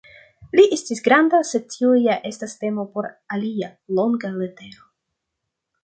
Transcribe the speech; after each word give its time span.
Li 0.59 0.63
estis 0.77 1.01
granda, 1.07 1.41
sed 1.51 1.67
tio 1.75 1.91
ja 2.07 2.17
estas 2.31 2.57
temo 2.63 2.87
por 2.97 3.11
alia, 3.37 3.71
longa 4.01 4.37
letero. 4.41 4.93